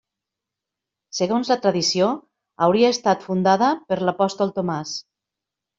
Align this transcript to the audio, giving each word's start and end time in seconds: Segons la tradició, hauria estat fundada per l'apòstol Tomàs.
Segons 1.17 1.51
la 1.53 1.59
tradició, 1.67 2.09
hauria 2.69 2.93
estat 2.97 3.29
fundada 3.29 3.73
per 3.91 4.01
l'apòstol 4.07 4.57
Tomàs. 4.59 5.01